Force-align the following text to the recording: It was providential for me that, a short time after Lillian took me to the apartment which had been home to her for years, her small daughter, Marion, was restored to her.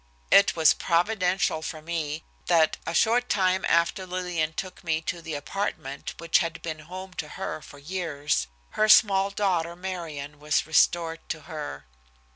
It 0.31 0.55
was 0.55 0.73
providential 0.73 1.61
for 1.61 1.79
me 1.79 2.23
that, 2.47 2.77
a 2.87 2.93
short 2.95 3.29
time 3.29 3.63
after 3.65 4.03
Lillian 4.07 4.53
took 4.53 4.83
me 4.83 4.99
to 5.01 5.21
the 5.21 5.35
apartment 5.35 6.15
which 6.17 6.39
had 6.39 6.59
been 6.63 6.79
home 6.89 7.13
to 7.13 7.27
her 7.27 7.61
for 7.61 7.77
years, 7.77 8.47
her 8.71 8.89
small 8.89 9.29
daughter, 9.29 9.75
Marion, 9.75 10.39
was 10.39 10.65
restored 10.65 11.19
to 11.29 11.41
her. 11.41 11.85